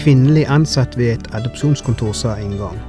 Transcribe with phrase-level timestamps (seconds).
[0.00, 2.80] kvinnelig ansatt ved et adopsjonskontor sa en gang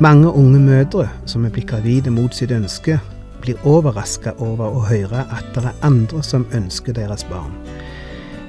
[0.00, 2.98] mange unge mødre som er blitt gravide mot sitt ønske,
[3.40, 7.54] blir overraska over å høre at det er andre som ønsker deres barn.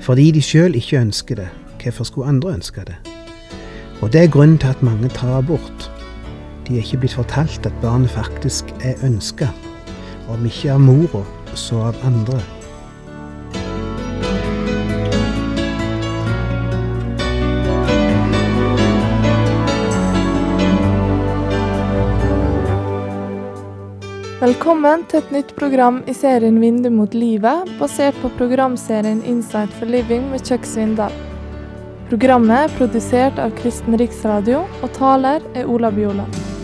[0.03, 1.47] Fordi de sjøl ikke ønsker det,
[1.83, 2.97] hvorfor skulle andre ønske det?
[4.01, 5.87] Og det er grunnen til at mange tar abort.
[6.67, 9.47] De er ikke blitt fortalt at barnet faktisk er ønska,
[10.27, 11.23] om ikke av mora,
[11.55, 12.43] så av andre.
[24.57, 29.85] Velkommen til et nytt program i serien Vindu mot livet, basert på programserien Insight for
[29.85, 31.13] living med Chuck Svindal.
[32.09, 36.56] Programmet er produsert av Kristen Riksradio, og taler er Ola Bjoland.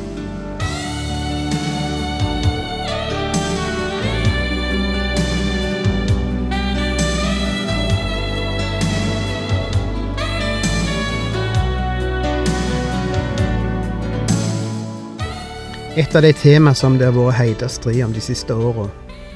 [15.93, 18.87] Et av de temaene som det har vært heita strid om de siste åra,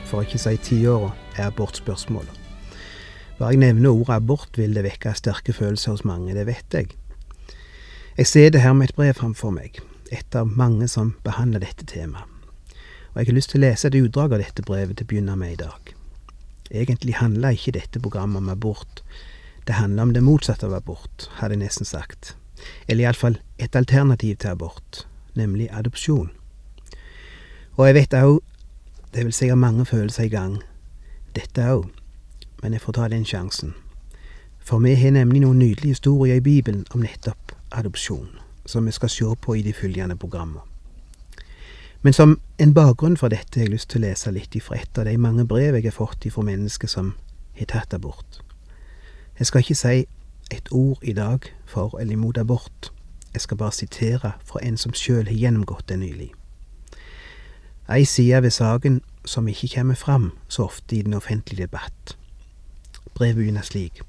[0.09, 2.39] for ikke å si tiåra, er abortspørsmålet.
[3.37, 6.95] Bare jeg nevner ordet abort, vil det vekke sterke følelser hos mange, det vet jeg.
[8.17, 9.77] Jeg ser det her med et brev framfor meg,
[10.09, 12.25] et av mange som behandler dette temaet.
[13.13, 15.37] Og jeg har lyst til å lese et utdrag av dette brevet til å begynne
[15.37, 15.93] med i dag.
[16.73, 19.03] Egentlig handler ikke dette programmet om abort,
[19.69, 22.33] det handler om det motsatte av abort, hadde jeg nesten sagt.
[22.89, 25.05] Eller iallfall et alternativ til abort,
[25.37, 26.33] nemlig adopsjon.
[27.77, 28.39] Og jeg vet òg
[29.13, 30.57] det vil si at mange følelser i gang,
[31.35, 31.85] dette òg,
[32.61, 33.73] men jeg får ta den sjansen.
[34.59, 38.27] For vi har nemlig noen nydelige historier i Bibelen om nettopp adopsjon,
[38.65, 40.61] som vi skal se på i de følgende programmene.
[42.01, 44.97] Men som en bakgrunn for dette har jeg lyst til å lese litt ifra et
[44.97, 47.13] av de mange brev jeg har fått ifra mennesker som
[47.57, 48.41] har tatt abort.
[49.39, 50.05] Jeg skal ikke si
[50.51, 52.91] et ord i dag for eller imot abort,
[53.33, 56.31] jeg skal bare sitere fra en som sjøl har gjennomgått det nylig.
[57.89, 62.17] Ei side ved saken som ikke kommer fram så ofte i den offentlige debatt.
[63.15, 64.01] Brevet begynner slik.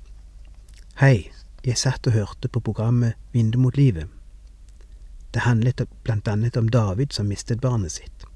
[0.98, 1.30] Hei,
[1.64, 4.08] jeg satt og hørte på programmet Vindu mot livet.
[5.34, 8.26] Det handlet blant annet om David som mistet barnet sitt.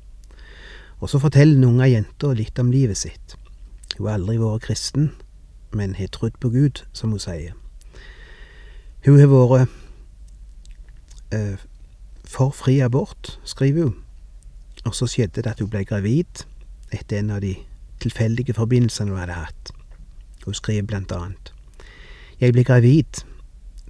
[1.01, 3.35] Og så forteller den unge jenta litt om livet sitt.
[3.99, 5.11] Hun har aldri vært kristen,
[5.75, 7.59] men har trodd på Gud, som hun sier.
[9.05, 9.69] Hun har vært
[11.35, 11.59] øh,
[12.25, 14.02] for fri abort, skriver hun.
[14.85, 16.47] Og så skjedde det at hun ble gravid
[16.93, 17.55] etter en av de
[18.03, 19.73] tilfeldige forbindelsene hun hadde hatt.
[20.45, 21.53] Hun skriver blant annet
[22.41, 23.23] Jeg ble gravid.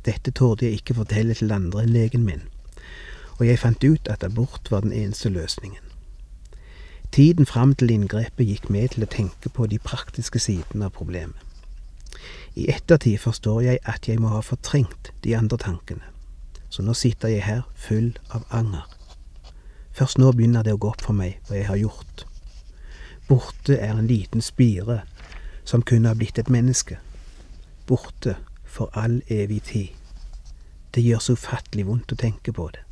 [0.04, 2.42] Dette torde jeg ikke fortelle til andre enn legen min,
[3.38, 5.84] og jeg fant ut at abort var den eneste løsningen.
[7.12, 11.38] Tiden fram til inngrepet gikk med til å tenke på de praktiske sidene av problemet.
[12.58, 16.04] I ettertid forstår jeg at jeg må ha fortrengt de andre tankene,
[16.68, 18.88] så nå sitter jeg her full av anger.
[19.92, 22.24] Først nå begynner det å gå opp for meg hva jeg har gjort.
[23.28, 25.02] Borte er en liten spire
[25.64, 26.98] som kunne ha blitt et menneske.
[27.86, 29.88] Borte for all evig tid.
[30.94, 32.82] Det gjør så ufattelig vondt å tenke på det.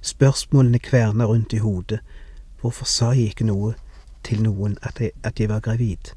[0.00, 2.00] Spørsmålene kverner rundt i hodet.
[2.60, 3.74] Hvorfor sa jeg ikke noe
[4.24, 6.12] til noen at jeg, at jeg var gravid?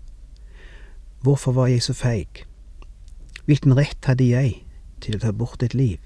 [1.23, 2.45] Hvorfor var jeg så feig?
[3.45, 4.63] Hvilken rett hadde jeg
[5.03, 5.99] til å ta bort et liv?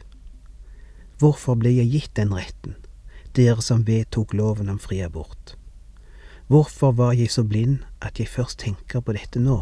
[1.22, 2.78] Hvorfor ble jeg gitt den retten?
[3.38, 5.56] Dere som vedtok loven om fri abort.
[6.48, 9.62] Hvorfor var jeg så blind at jeg først tenker på dette nå?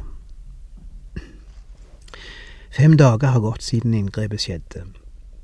[2.75, 4.83] Fem dager har gått siden inngrepet skjedde,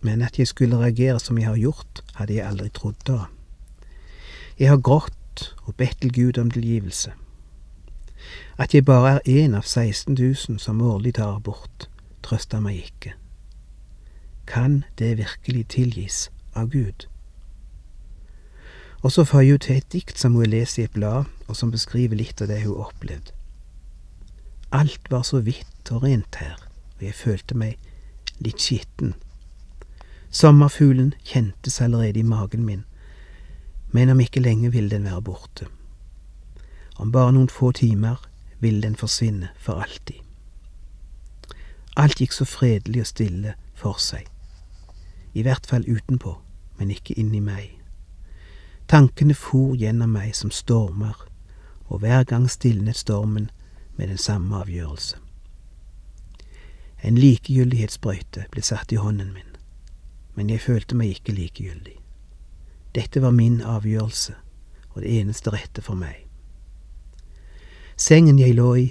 [0.01, 3.25] men at jeg skulle reagere som jeg har gjort, hadde jeg aldri trodd da.
[4.59, 7.13] Jeg har grått og bedt til Gud om tilgivelse.
[8.57, 11.87] At jeg bare er én av 16 000 som årlig tar abort,
[12.21, 13.15] trøster meg ikke.
[14.45, 17.10] Kan det virkelig tilgis av Gud?
[19.01, 21.71] Og så får hun til et dikt som hun leser i et blad, og som
[21.71, 23.33] beskriver litt av det hun opplevde.
[24.71, 26.55] Alt var så hvitt og rent her,
[26.97, 27.79] og jeg følte meg
[28.39, 29.15] litt skitten.
[30.31, 32.85] Sommerfuglen kjentes allerede i magen min,
[33.91, 35.67] men om ikke lenge ville den være borte.
[36.95, 38.21] Om bare noen få timer
[38.59, 40.21] ville den forsvinne for alltid.
[41.99, 44.29] Alt gikk så fredelig og stille for seg,
[45.33, 46.37] i hvert fall utenpå,
[46.79, 47.80] men ikke inni meg.
[48.91, 51.15] Tankene for gjennom meg som stormer,
[51.87, 53.47] og hver gang stilnet stormen
[53.95, 55.15] med den samme avgjørelse.
[56.99, 59.55] En likegyldighetssprøyte ble satt i hånden min,
[60.35, 61.95] men jeg følte meg ikke likegyldig.
[62.91, 64.35] Dette var min avgjørelse
[64.91, 66.27] og det eneste rette for meg.
[67.95, 68.87] Sengen jeg lå i,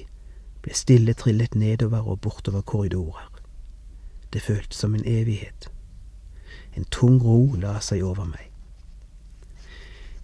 [0.64, 3.29] ble stille trillet nedover og bortover korridorer.
[4.32, 5.69] Det føltes som en evighet.
[6.73, 8.50] En tung ro la seg over meg.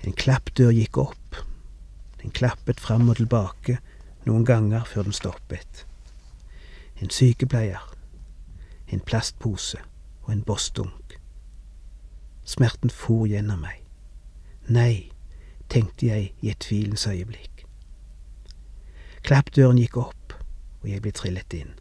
[0.06, 1.37] En klappdør gikk opp.
[2.23, 3.81] Den klappet fram og tilbake
[4.26, 5.87] noen ganger før den stoppet.
[7.03, 7.82] En sykepleier,
[8.88, 9.79] en plastpose
[10.23, 11.19] og en bossdunk.
[12.47, 13.82] Smerten for gjennom meg.
[14.70, 15.11] Nei,
[15.69, 17.67] tenkte jeg i et tvilens øyeblikk.
[19.26, 20.37] Klappdøren gikk opp,
[20.82, 21.75] og jeg ble trillet inn.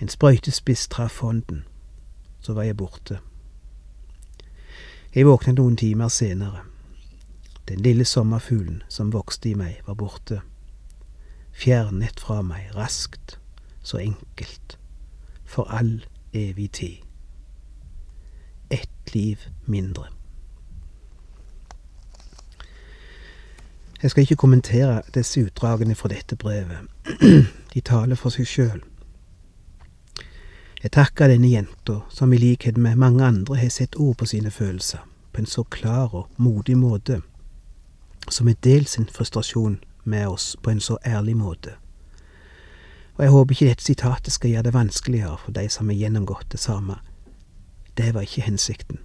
[0.00, 1.64] En sprøytespiss traff hånden,
[2.40, 3.20] så var jeg borte.
[5.14, 6.64] Jeg våknet noen timer senere.
[7.68, 10.40] Den lille sommerfuglen som vokste i meg, var borte.
[11.54, 13.38] Fjernet fra meg raskt,
[13.82, 14.74] så enkelt,
[15.46, 16.02] for all
[16.32, 16.96] evig tid.
[18.70, 20.08] Ett liv mindre.
[24.02, 26.90] Jeg skal ikke kommentere disse utdragene fra dette brevet.
[27.74, 28.82] De taler for seg sjøl.
[30.84, 34.50] Jeg takker denne jenta, som i likhet med mange andre har sett ord på sine
[34.50, 35.00] følelser,
[35.32, 37.22] på en så klar og modig måte,
[38.28, 41.72] som har delt sin frustrasjon med oss på en så ærlig måte.
[43.16, 46.52] Og jeg håper ikke dette sitatet skal gjøre det vanskeligere for de som har gjennomgått
[46.52, 46.98] det samme.
[47.96, 49.00] Det var ikke hensikten.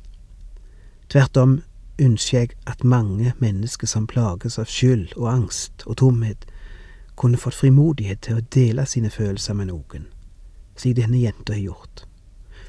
[1.08, 1.62] Tvert om
[2.00, 6.44] ønsker jeg at mange mennesker som plages av skyld og angst og tomhet,
[7.16, 10.12] kunne fått frimodighet til å dele sine følelser med noen,
[10.80, 12.06] slik denne jenta har gjort.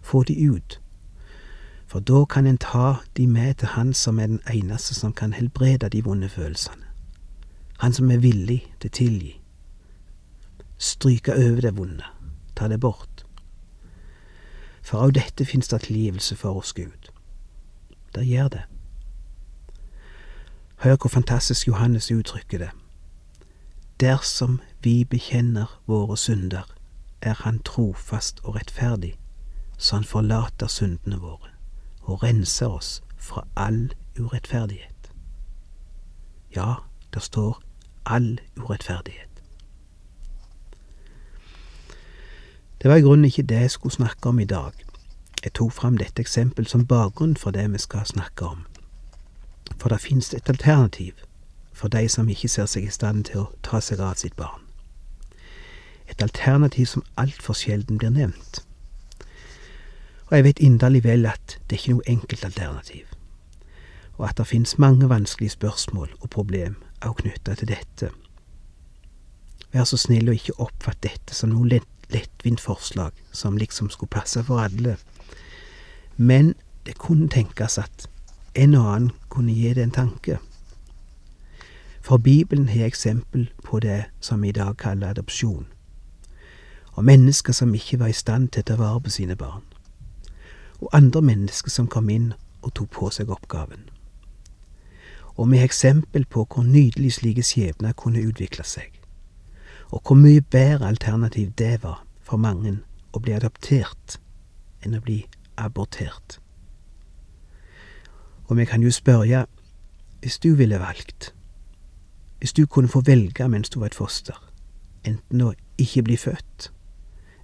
[0.02, 0.80] Få de ut.
[1.86, 5.32] For da kan en ta de med til Han som er den eneste som kan
[5.32, 6.86] helbrede de vonde følelsene.
[7.78, 9.40] Han som er villig til å tilgi.
[10.78, 12.04] Stryke over det vonde.
[12.56, 13.24] Ta det bort.
[14.82, 17.10] For av dette fins det tilgivelse for oss Gud.
[18.14, 18.62] Det gjør det.
[20.76, 22.70] Hør hvor fantastisk Johannes uttrykker det.
[24.00, 26.64] Dersom vi bekjenner våre synder,
[27.22, 29.14] er Han trofast og rettferdig,
[29.78, 31.49] så Han forlater syndene våre
[32.02, 35.12] og renser oss fra all urettferdighet.
[36.56, 36.75] Ja,
[37.14, 37.62] det står
[38.06, 39.43] all urettferdighet.
[42.82, 44.72] Det var i grunnen ikke det jeg skulle snakke om i dag.
[45.44, 48.67] Jeg tok fram dette eksempel som bakgrunn for det vi skal snakke om.
[49.78, 51.12] For det finnes et alternativ
[51.72, 54.69] for de som ikke ser seg i stand til å ta seg av sitt barn.
[56.10, 58.64] Et alternativ som altfor sjelden blir nevnt.
[60.30, 63.06] Og jeg vet inderlig vel at det er ikke noe enkelt alternativ,
[64.18, 68.10] og at det finnes mange vanskelige spørsmål og problem også knytta til dette.
[69.72, 74.10] Vær så snill å ikke oppfatte dette som noe lett, lettvint forslag som liksom skulle
[74.10, 74.96] passe for alle,
[76.16, 76.54] men
[76.86, 78.06] det kunne tenkes at
[78.54, 80.38] en og annen kunne gi det en tanke.
[82.02, 85.66] For Bibelen har eksempel på det som vi i dag kaller adopsjon,
[86.94, 89.64] og mennesker som ikke var i stand til å ta vare på sine barn,
[90.81, 92.32] og andre mennesker som kom inn
[92.62, 93.88] og tok på seg oppgaven.
[95.37, 98.90] Og har eksempel på hvor nydelig slike skjebner kunne utvikle seg,
[99.91, 102.79] og hvor mye bedre alternativ det var for mange
[103.12, 104.19] å bli adoptert
[104.84, 105.22] enn å bli
[105.58, 106.38] abortert.
[108.48, 109.46] Og vi kan jo spørre,
[110.20, 111.32] hvis du ville valgt,
[112.38, 114.36] hvis du kunne få velge mens du var et foster,
[115.05, 116.70] enten å ikke bli født,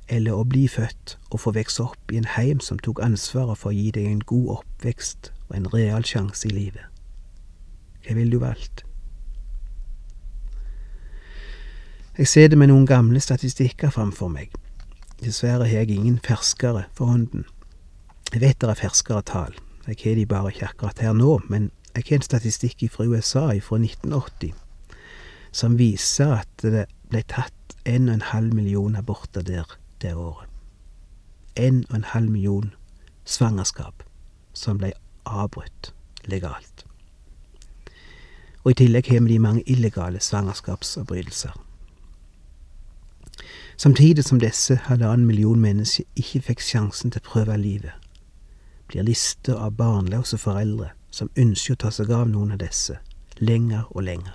[0.08, 3.72] eller å bli født og få vokse opp i en heim som tok ansvaret for
[3.72, 6.84] å gi deg en god oppvekst og en real sjanse i livet,
[8.06, 8.84] hva ville du valgt?
[12.16, 14.54] Jeg det med noen gamle statistikker framfor meg.
[15.20, 17.44] Dessverre har jeg ingen ferskere for hånden.
[18.32, 19.52] Jeg vet det er ferskere tall,
[19.86, 23.50] jeg har de bare ikke akkurat her nå, men jeg har en statistikk fra USA
[23.60, 24.54] fra 1980
[25.56, 30.48] som viser at det ble tatt en og en halv million aborter der det året.
[31.56, 32.72] En og en halv million
[33.24, 34.02] svangerskap
[34.54, 34.92] som ble
[35.26, 35.92] avbrutt
[36.24, 36.84] legalt.
[38.64, 41.54] Og i tillegg har vi de mange illegale svangerskapsavbrytelser.
[43.76, 47.92] Samtidig som disse halvannen million mennesker ikke fikk sjansen til å prøve livet,
[48.88, 52.98] blir lister av barnløse foreldre som ønsker å ta seg av noen av disse,
[53.38, 54.34] lenger og lenger.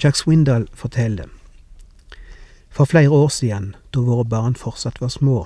[0.00, 1.28] Chuck Swindal forteller
[2.80, 5.42] For flere år siden, da våre barn fortsatt var små,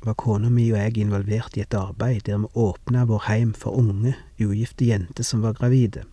[0.00, 3.76] var kona mi og jeg involvert i et arbeid der vi åpna vår heim for
[3.76, 6.06] unge, ugifte jenter som var gravide.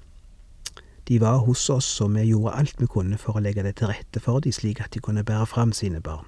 [1.07, 3.87] De var hos oss, og vi gjorde alt vi kunne for å legge det til
[3.87, 6.27] rette for dem, slik at de kunne bære fram sine barn.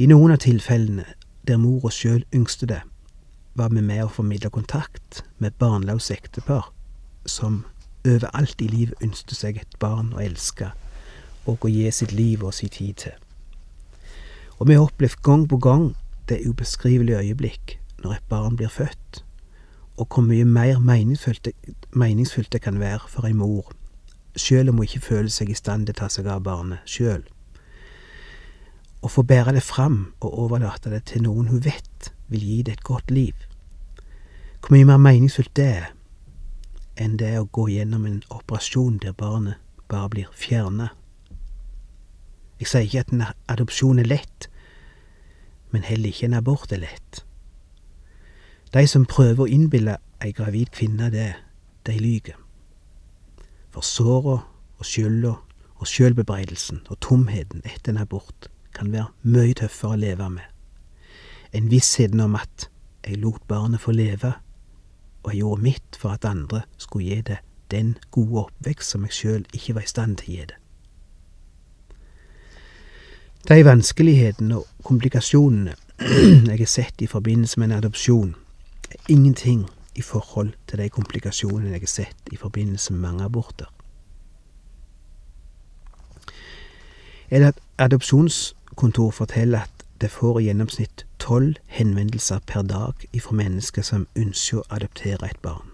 [0.00, 1.04] I noen av tilfellene
[1.44, 2.80] der mora sjøl yngste det,
[3.52, 6.72] var vi med å formidle kontakt med barnløse ektepar
[7.28, 7.66] som
[8.08, 10.72] overalt i livet ønsket seg et barn å elske,
[11.46, 13.14] og å gi sitt liv og sin tid til.
[14.58, 15.92] Og vi har opplevd gang på gang
[16.28, 19.24] det ubeskrivelige øyeblikk når et barn blir født,
[19.96, 23.70] og hvor mye mer meningsfullt det, kan være for ei mor,
[24.36, 27.22] sjøl om hun ikke føler seg i stand til å ta seg av barnet sjøl.
[29.04, 32.78] Å få bære det fram og overlate det til noen hun vet vil gi det
[32.78, 33.34] et godt liv.
[34.60, 35.90] Hvor mye mer meningsfullt det er
[36.96, 39.60] enn det å gå gjennom en operasjon der barnet
[39.90, 40.92] bare blir fjerna.
[42.60, 44.48] Jeg sier ikke at en adopsjon er lett,
[45.74, 47.24] men heller ikke en abort er lett.
[48.74, 51.32] De som prøver å innbille ei gravid kvinne det,
[51.86, 52.38] de lyver.
[53.74, 54.38] For såra
[54.78, 55.34] og skylda
[55.74, 60.50] og sjølbebreidelsen og tomheten etter en abort kan være mye tøffere å leve med
[61.54, 62.68] enn vissheten om at
[63.04, 64.32] jeg lot barnet få leve,
[65.22, 67.38] og jeg gjorde mitt for at andre skulle gi det
[67.70, 70.58] den gode oppvekst som jeg sjøl ikke var i stand til å gi det.
[73.48, 75.74] De vanskelighetene og komplikasjonene.
[76.48, 78.34] Jeg har sett i forbindelse med en adopsjon,
[78.90, 83.66] er ingenting i forhold til de komplikasjonene jeg har sett i forbindelse med mange aborter.
[87.30, 94.08] Et adopsjonskontor forteller at det får i gjennomsnitt tolv henvendelser per dag ifra mennesker som
[94.16, 95.68] ønsker å adoptere et barn,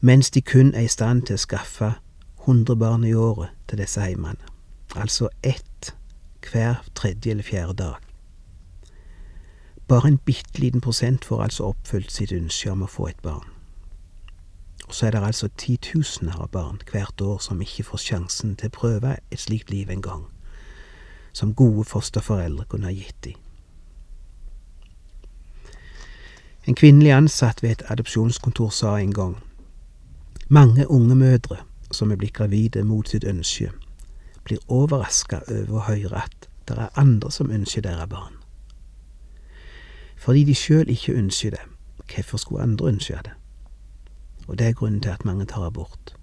[0.00, 1.92] mens de kun er i stand til å skaffe
[2.44, 4.55] 100 barn i året til disse heimene,
[4.94, 5.94] altså ett
[6.50, 7.94] hver tredje eller fjerde dag.
[9.88, 13.46] Bare en bitte liten prosent får altså oppfylt sitt ønske om å få et barn.
[14.86, 18.70] Og så er det altså titusener av barn hvert år som ikke får sjansen til
[18.70, 20.26] å prøve et slikt liv en gang,
[21.32, 23.34] som gode fosterforeldre kunne ha gitt dem.
[26.66, 29.36] En kvinnelig ansatt ved et adopsjonskontor sa en gang
[30.48, 31.56] mange unge mødre
[31.90, 33.70] som er blitt gravide mot sitt ønske,
[34.46, 38.38] blir overraska over å høre at det er andre som ønsker deres barn.
[40.16, 41.64] Fordi de sjøl ikke ønsker det,
[42.14, 43.34] hvorfor skulle andre ønske det?
[44.46, 46.14] Og det er grunnen til at mange tar abort.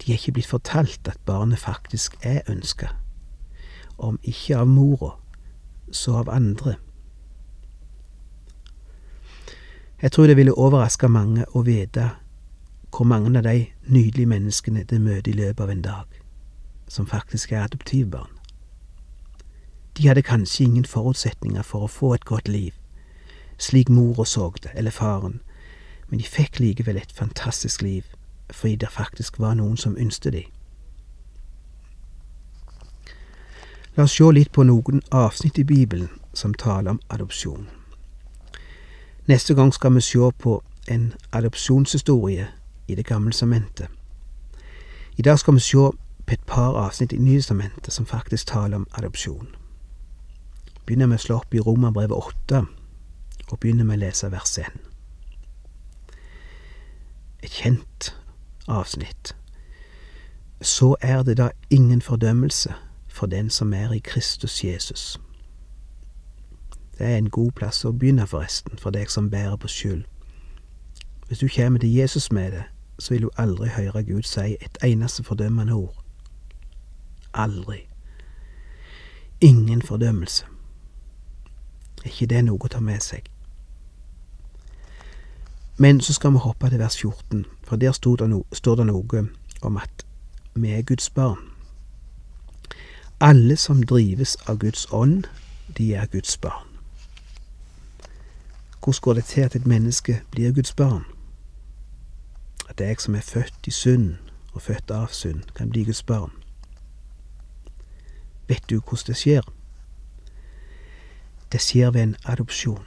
[0.00, 2.88] De er ikke blitt fortalt at barnet faktisk er ønska,
[3.98, 5.14] om ikke av mora,
[5.92, 6.76] så av andre.
[10.02, 12.10] Jeg tror det ville overraske mange å vite
[12.92, 16.06] hvor mange av de nydelige menneskene det møter i løpet av en dag,
[16.88, 18.30] som faktisk er adoptivbarn.
[19.96, 22.72] De hadde kanskje ingen forutsetninger for å få et godt liv,
[23.58, 25.40] slik mora så det, eller faren,
[26.08, 28.04] men de fikk likevel et fantastisk liv
[28.50, 30.52] fordi det faktisk var noen som ønsket dem.
[33.96, 37.66] La oss se litt på noen avsnitt i Bibelen som taler om adopsjon.
[39.26, 42.48] Neste gang skal vi se på en adopsjonshistorie
[42.88, 43.88] i Det gamle sementet.
[45.16, 45.90] I dag skal vi se
[46.26, 49.48] på et par avsnitt i Nytestamentet som faktisk taler om adopsjon.
[50.86, 52.64] Begynner med å slå opp i Romerbrevet 8,
[53.50, 54.80] og begynner med å lese vers 1.
[57.42, 58.14] Et kjent
[58.66, 59.36] avsnitt.
[60.60, 62.74] Så er det da ingen fordømmelse
[63.08, 65.20] for den som er i Kristus Jesus.
[66.98, 70.04] Det er en god plass å begynne, forresten, for deg som bærer på skyld.
[71.28, 72.64] Hvis du kommer til Jesus med det,
[72.98, 76.05] så vil du aldri høre Gud si et eneste fordømmende ord.
[77.36, 77.86] Aldri.
[79.40, 80.44] Ingen fordømmelse.
[82.04, 83.26] Er ikke det noe å ta med seg?
[85.76, 89.26] Men så skal vi hoppe til vers 14, for der det, no, står det noe
[89.62, 90.06] om at
[90.54, 91.52] vi er Guds barn.
[93.20, 95.24] Alle som drives av Guds ånd,
[95.76, 96.68] de er Guds barn.
[98.80, 101.04] Hvordan går det til at et menneske blir Guds barn?
[102.68, 104.14] At jeg som er født i synd
[104.52, 106.45] og født av synd, kan bli Guds barn.
[108.48, 109.52] Vet du hvordan det skjer?
[111.52, 112.84] Det skjer ved en adopsjon.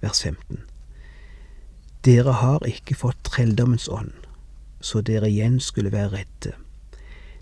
[0.00, 0.62] Vers 15.
[2.04, 4.12] Dere har ikke fått trelldommens ånd,
[4.80, 6.52] så dere igjen skulle være redde.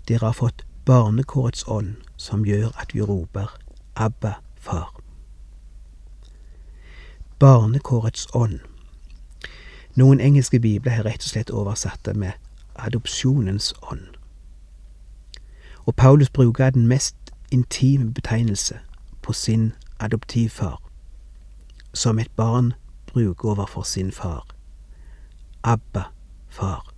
[0.07, 3.53] Dere har fått barnekårets ånd, som gjør at vi roper
[3.95, 4.91] Abba, far.
[7.39, 8.59] Barnekårets ånd.
[9.95, 12.31] Noen engelske bibler har rett og slett oversatt det med
[12.75, 14.16] adopsjonens ånd.
[15.87, 17.15] Og Paulus bruker den mest
[17.51, 18.79] intime betegnelse
[19.21, 20.81] på sin adoptivfar,
[21.93, 22.73] som et barn
[23.07, 24.47] bruker overfor sin far.
[25.63, 26.03] Abba,
[26.49, 26.93] far.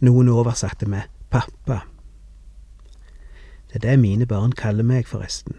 [0.00, 1.80] Noen oversatte med pappa.
[3.68, 5.56] Det er det mine barn kaller meg, forresten,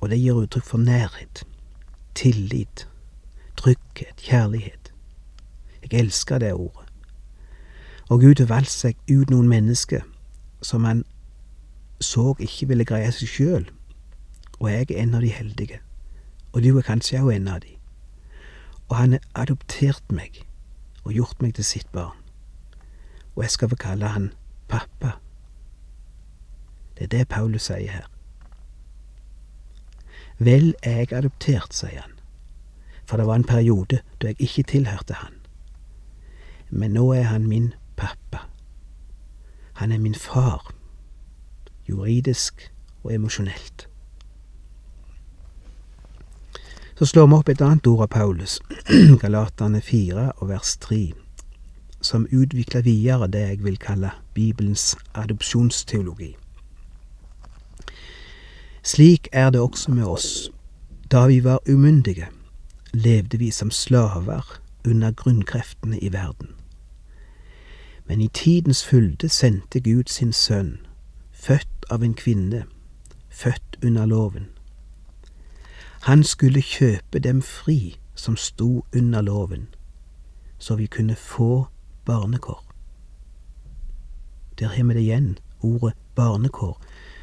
[0.00, 1.44] og det gir uttrykk for nærhet
[2.14, 2.88] tillit,
[3.56, 4.92] trygghet, kjærlighet.
[5.82, 6.88] Jeg elsker det ordet.
[8.08, 10.02] Og Gud har valgt seg ut noen mennesker
[10.62, 11.04] som han
[12.00, 13.66] så ikke ville greie seg sjøl,
[14.60, 15.80] og jeg er en av de heldige,
[16.52, 17.76] og du er kanskje òg en av de.
[18.88, 20.42] Og han har adoptert meg
[21.04, 22.16] og gjort meg til sitt barn,
[23.36, 24.32] og jeg skal få kalle han
[24.68, 25.16] pappa.
[26.96, 28.08] Det er det Paulus sier her.
[30.40, 32.16] Vel er jeg adoptert, sier han,
[33.04, 35.36] for det var en periode da jeg ikke tilhørte han.
[36.70, 38.49] Men nå er han min pappa.
[39.80, 40.74] Han er min far,
[41.88, 42.72] juridisk
[43.02, 43.88] og emosjonelt.
[46.98, 48.58] Så slår vi opp et annet ord av Paulus,
[49.22, 50.98] Galatane 4 og vers 3,
[52.04, 56.34] som utvikler videre det jeg vil kalle Bibelens adopsjonsteologi.
[58.84, 60.50] Slik er det også med oss.
[61.08, 62.28] Da vi var umyndige,
[62.92, 66.59] levde vi som slaver under grunnkreftene i verden.
[68.10, 70.78] Men i tidens fylde sendte Gud sin sønn,
[71.32, 72.64] født av en kvinne,
[73.28, 74.48] født under loven.
[76.02, 79.68] Han skulle kjøpe dem fri som sto under loven,
[80.58, 81.66] så vi kunne få
[82.04, 82.64] barnekår.
[84.58, 86.80] Der har vi det igjen, ordet barnekår,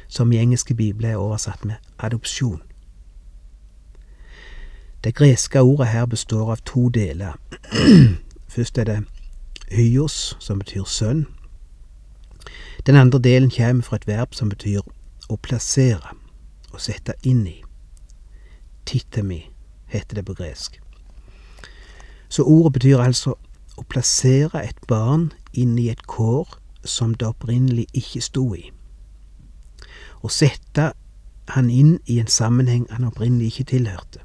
[0.08, 2.62] som i engelske bibler er oversatt med adopsjon.
[5.04, 7.36] Det greske ordet her består av to deler.
[8.54, 9.17] Først er det
[9.72, 11.26] hyos, som betyr sønn.
[12.86, 14.80] Den andre delen kommer fra et verb som betyr
[15.28, 16.14] å plassere,
[16.72, 17.58] å sette inn i.
[18.88, 19.42] Titemi
[19.92, 20.78] heter det på gresk.
[22.28, 23.34] Så ordet betyr altså
[23.76, 28.70] å plassere et barn inn i et kår som det opprinnelig ikke sto i
[30.22, 30.92] Å sette
[31.54, 34.24] han inn i en sammenheng han opprinnelig ikke tilhørte,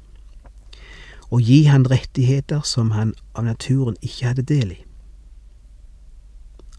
[1.30, 4.80] Å gi han rettigheter som han av naturen ikke hadde del i.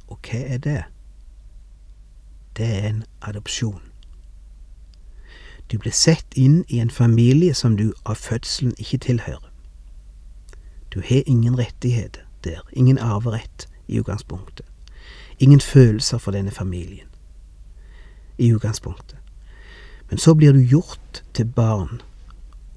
[0.07, 0.83] Og hva er det?
[2.57, 3.81] Det er en adopsjon.
[5.71, 9.51] Du blir sett inn i en familie som du av fødselen ikke tilhører.
[10.93, 14.65] Du har ingen rettigheter der, ingen arverett i utgangspunktet,
[15.39, 17.07] ingen følelser for denne familien
[18.37, 19.17] i utgangspunktet.
[20.09, 22.01] Men så blir du gjort til barn,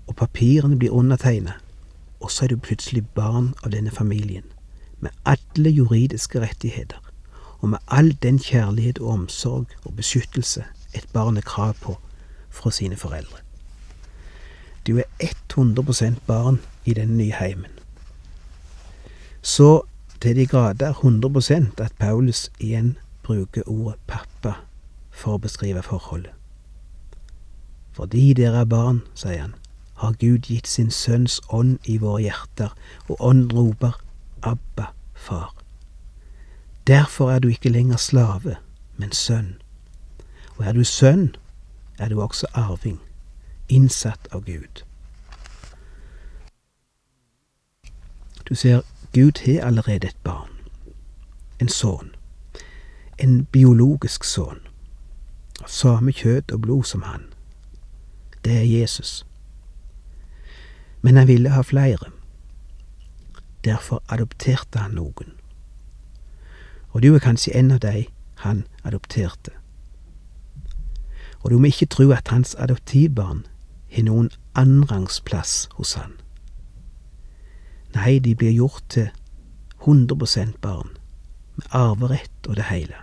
[0.07, 1.55] og papirene blir undertegnet,
[2.21, 4.45] og så er du plutselig barn av denne familien,
[5.01, 7.08] med alle juridiske rettigheter,
[7.59, 11.99] og med all den kjærlighet og omsorg og beskyttelse et barn har krav på
[12.51, 13.38] fra sine foreldre.
[14.87, 17.71] Du er 100% barn i denne nye heimen.
[19.42, 19.83] Så
[20.21, 24.53] til de grader 100% at Paulus igjen bruker ordet pappa
[25.11, 26.33] for å beskrive forholdet.
[27.92, 29.55] Fordi dere er barn, sier han,
[29.99, 32.75] har Gud gitt sin Sønns ånd i våre hjerter,
[33.09, 33.99] og ånden roper
[34.42, 35.58] Abba, far.
[36.88, 38.57] Derfor er du ikke lenger slave,
[38.96, 39.62] men sønn.
[40.57, 41.37] Og er du sønn,
[41.98, 43.01] er du også arving,
[43.68, 44.83] innsatt av Gud.
[48.48, 48.81] Du ser,
[49.14, 50.51] Gud har allerede et barn,
[51.61, 52.14] en sønn,
[53.18, 54.64] en biologisk sønn
[55.62, 57.27] av samme kjøtt og blod som han.
[58.44, 59.27] Det er Jesus.
[61.03, 62.11] Men han ville ha flere.
[63.64, 65.38] Derfor adopterte han noen.
[66.88, 68.07] Og du er kanskje en av de
[68.38, 69.51] han adopterte.
[71.40, 73.46] Og du må ikke tro at hans adoptivbarn
[73.92, 76.12] har noen annenrangsplass hos han.
[77.94, 79.09] Nei, de blir gjort til
[79.83, 80.90] 100 barn,
[81.57, 82.94] med arverett og det hele.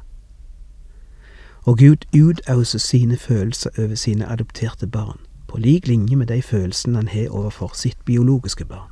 [1.66, 6.98] Og Gud utauser sine følelser over sine adopterte barn, på lik linje med de følelsene
[6.98, 8.92] han har overfor sitt biologiske barn.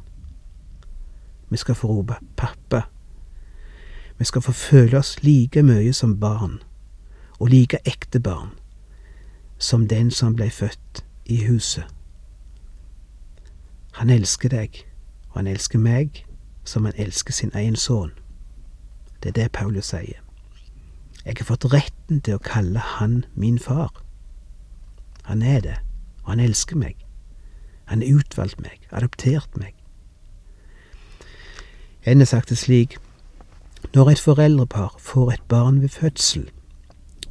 [1.49, 2.81] Vi skal få rope pappa.
[4.23, 6.61] Vi skal få føle oss like mye som barn,
[7.39, 8.53] og like ekte barn,
[9.59, 11.83] som den som blei født i huset.
[13.99, 14.79] Han elsker deg,
[15.27, 16.23] og han elsker meg
[16.63, 18.15] som han elsker sin egen sønn.
[19.19, 20.23] Det er det Paulus sier.
[21.25, 23.91] Jeg har fått retten til å kalle han min far.
[25.23, 25.79] Han er det,
[26.23, 26.95] og han elsker meg.
[27.91, 29.75] Han har utvalgt meg, adoptert meg.
[32.05, 33.01] En har sagt det slik,
[33.93, 36.49] når et foreldrepar får et barn ved fødsel,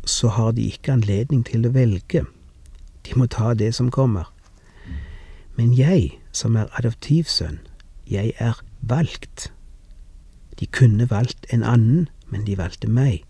[0.05, 2.25] så har de ikke anledning til å velge,
[3.07, 4.29] de må ta det som kommer.
[5.57, 7.59] Men jeg, som er adoptivsønn,
[8.07, 9.53] jeg er valgt.
[10.61, 13.25] De kunne valgt en annen, men de valgte meg.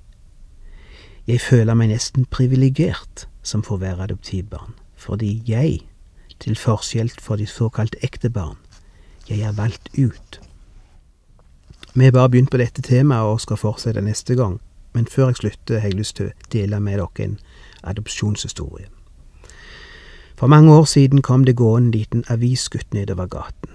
[1.26, 5.82] Jeg føler meg nesten privilegert som får være adoptivbarn, fordi jeg,
[6.42, 8.58] til forskjell for de såkalt ekte barn,
[9.28, 10.40] jeg er valgt ut.
[11.94, 14.60] Vi har bare begynt på dette temaet og skal fortsette neste gang,
[14.92, 17.38] men før jeg slutter, har jeg lyst til å dele med dere en
[17.82, 18.86] adopsjonshistorie.
[20.36, 23.70] For mange år siden kom det gående en liten avisgutt nedover gaten,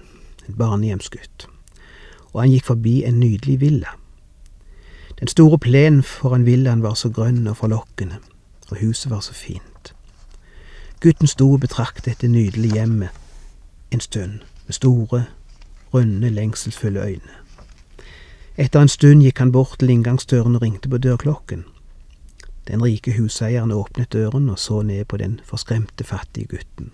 [0.48, 1.46] en barnehjemsgutt,
[2.32, 3.94] og han gikk forbi en nydelig villa.
[5.20, 8.18] Den store plenen foran villaen var så grønn og forlokkende,
[8.70, 9.94] og huset var så fint.
[11.00, 13.08] Gutten sto og betraktet dette nydelige hjemmet
[13.90, 15.24] en stund, med store,
[15.94, 17.47] runde, lengselsfulle øyne.
[18.58, 21.60] Etter en stund gikk han bort til inngangsdøren og ringte på dørklokken.
[22.66, 26.90] Den rike huseieren åpnet døren og så ned på den forskremte, fattige gutten.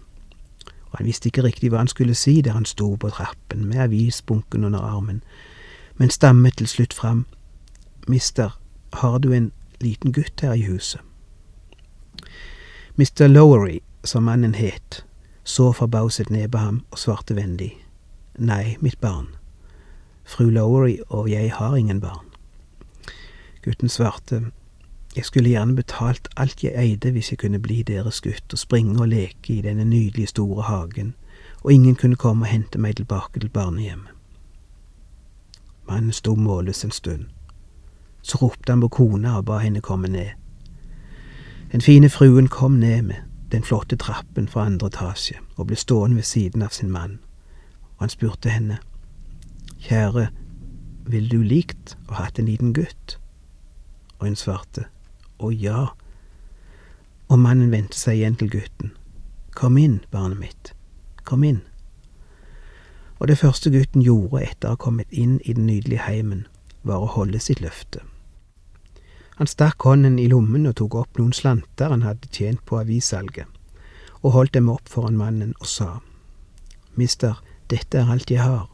[0.90, 3.80] Og han visste ikke riktig hva han skulle si der han sto på trappen med
[3.86, 5.22] avisbunken under armen,
[5.96, 7.24] men stammet til slutt fram.
[8.08, 8.58] Mister,
[8.92, 9.50] har du en
[9.80, 11.00] liten gutt her i huset?
[12.96, 13.26] Mr.
[13.26, 15.04] Lowery, som mannen het,
[15.44, 17.72] så forbauset ned på ham og svarte vennlig.
[18.38, 19.32] Nei, mitt barn.
[20.24, 22.26] Fru Lowry og jeg har ingen barn.
[23.64, 24.42] Gutten svarte,
[25.16, 29.00] jeg skulle gjerne betalt alt jeg eide hvis jeg kunne bli deres gutt og springe
[29.00, 31.14] og leke i denne nydelige store hagen,
[31.62, 34.10] og ingen kunne komme og hente meg tilbake til barnehjemmet.
[35.88, 37.24] Mannen sto målløs en stund.
[38.22, 40.30] Så ropte han på kona og ba henne komme ned.
[41.72, 43.16] Den fine fruen kom ned med
[43.52, 47.18] den flotte trappen fra andre etasje og ble stående ved siden av sin mann,
[47.96, 48.78] og han spurte henne,
[49.84, 50.28] Kjære,
[51.04, 53.18] ville du likt å hatt en liten gutt?
[54.16, 54.86] Og hun svarte,
[55.36, 55.90] Å ja.
[57.28, 58.94] Og mannen vendte seg igjen til gutten.
[59.52, 60.72] Kom inn, barnet mitt,
[61.28, 61.60] kom inn.
[63.20, 66.46] Og det første gutten gjorde etter å ha kommet inn i den nydelige heimen,
[66.82, 68.00] var å holde sitt løfte.
[69.36, 73.50] Han stakk hånden i lommen og tok opp noen slanter han hadde tjent på avissalget,
[74.22, 75.98] og holdt dem opp foran mannen og sa,
[76.94, 77.36] Mister,
[77.68, 78.70] dette er alt jeg har.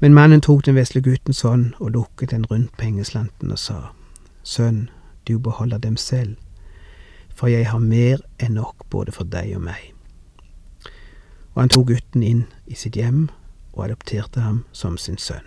[0.00, 3.80] Men mannen tok den vesle guttens hånd og lukket den rundt pengeslanten og sa,
[4.42, 4.88] Sønn,
[5.28, 6.36] du beholder dem selv,
[7.36, 9.92] for jeg har mer enn nok både for deg og meg.
[11.52, 13.28] Og han tok gutten inn i sitt hjem
[13.74, 15.44] og adopterte ham som sin sønn.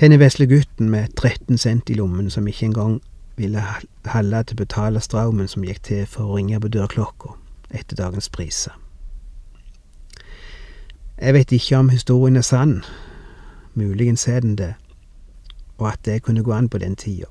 [0.00, 3.00] Denne vesle gutten med 13 cent i lommen som ikke engang
[3.40, 3.64] ville
[4.04, 7.34] halde til å betale straumen som gikk til for å ringe på dørklokka
[7.72, 8.79] etter dagens priser.
[11.20, 12.84] Jeg vet ikke om historien er sann,
[13.74, 14.74] muligens er den det,
[15.78, 17.28] og at det kunne gå an på den tida.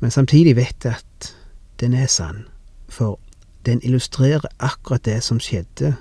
[0.00, 1.36] Men samtidig vet jeg at
[1.80, 2.44] den er sann,
[2.88, 3.18] for
[3.66, 5.96] den illustrerer akkurat det som skjedde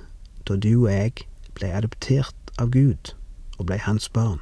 [0.48, 1.26] da du og jeg
[1.58, 3.16] ble adoptert av Gud
[3.58, 4.40] og ble hans barn.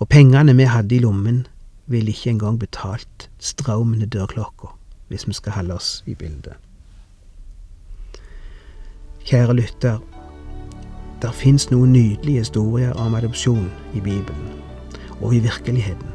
[0.00, 1.46] Og pengene vi hadde i lommen,
[1.86, 4.72] ville ikke engang betalt straumen til dørklokka,
[5.08, 6.56] hvis vi skal holde oss i bildet.
[9.24, 10.00] Kjære lytter,
[11.24, 14.50] der fins noen nydelige historier om adopsjon i Bibelen
[15.20, 16.10] og i virkeligheten.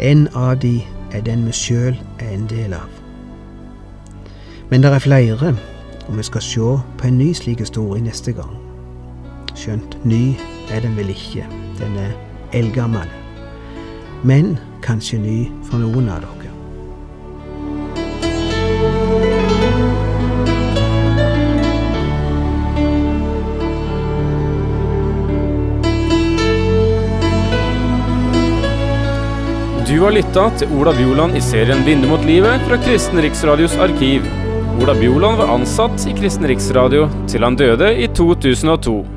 [0.00, 0.80] En av de
[1.12, 2.90] er den vi sjøl er en del av.
[4.70, 5.54] Men det er flere,
[6.08, 8.56] og vi skal se på en ny slik historie neste gang.
[9.54, 10.34] Skjønt ny
[10.74, 11.46] er den vel ikke,
[11.78, 12.10] den er
[12.52, 13.06] eldgammel.
[14.24, 15.38] Men kanskje ny
[15.68, 16.43] for noen av dere.
[29.94, 34.26] Du har lytta til Ola Bjoland i serien Vindu mot livet fra Kristen Riksradios arkiv.
[34.82, 39.13] Ola Bjoland var ansatt i Kristen Riksradio til han døde i 2002.